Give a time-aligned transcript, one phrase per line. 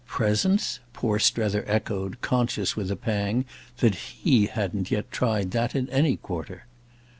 [0.07, 3.45] "Presents?" poor Strether echoed, conscious with a pang
[3.81, 6.65] that he hadn't yet tried that in any quarter.